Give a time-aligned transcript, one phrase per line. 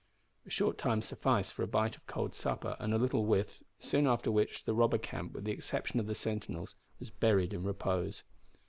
[0.47, 4.07] A short time sufficed for a bite of cold supper and a little whiff, soon
[4.07, 8.23] after which the robber camp, with the exception of the sentinels, was buried in repose.